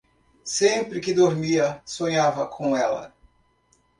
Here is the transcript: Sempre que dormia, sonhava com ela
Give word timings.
Sempre 0.59 0.99
que 0.99 1.13
dormia, 1.13 1.79
sonhava 1.85 2.47
com 2.47 2.75
ela 2.75 3.13